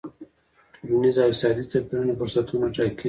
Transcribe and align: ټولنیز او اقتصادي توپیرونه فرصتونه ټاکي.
ټولنیز 0.85 1.15
او 1.19 1.27
اقتصادي 1.29 1.63
توپیرونه 1.71 2.13
فرصتونه 2.19 2.65
ټاکي. 2.75 2.99